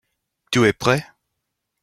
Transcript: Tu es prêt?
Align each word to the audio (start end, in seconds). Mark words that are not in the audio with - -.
Tu 0.51 0.65
es 0.65 0.73
prêt? 0.73 1.05